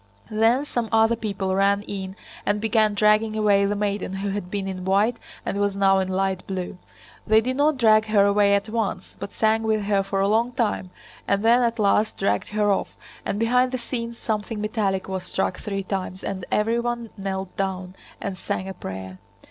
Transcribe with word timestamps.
Then 0.31 0.65
some 0.65 0.89
other 0.91 1.15
people 1.15 1.53
ran 1.53 1.83
in 1.83 2.15
and 2.43 2.59
began 2.59 2.95
dragging 2.95 3.37
away 3.37 3.67
the 3.67 3.75
maiden 3.75 4.13
who 4.13 4.29
had 4.31 4.49
been 4.49 4.67
in 4.67 4.83
white 4.83 5.17
and 5.45 5.59
was 5.59 5.75
now 5.75 5.99
in 5.99 6.07
light 6.07 6.41
blue. 6.47 6.79
They 7.27 7.39
did 7.39 7.55
not 7.55 7.77
drag 7.77 8.05
her 8.07 8.25
away 8.25 8.55
at 8.55 8.67
once, 8.67 9.15
but 9.19 9.31
sang 9.31 9.61
with 9.61 9.83
her 9.83 10.01
for 10.01 10.19
a 10.19 10.27
long 10.27 10.53
time 10.53 10.89
and 11.27 11.45
then 11.45 11.61
at 11.61 11.77
last 11.77 12.17
dragged 12.17 12.47
her 12.47 12.71
off, 12.71 12.97
and 13.27 13.37
behind 13.37 13.71
the 13.71 13.77
scenes 13.77 14.17
something 14.17 14.59
metallic 14.59 15.07
was 15.07 15.23
struck 15.23 15.59
three 15.59 15.83
times 15.83 16.23
and 16.23 16.45
everyone 16.51 17.11
knelt 17.15 17.55
down 17.55 17.93
and 18.19 18.39
sang 18.39 18.67
a 18.67 18.73
prayer. 18.73 19.19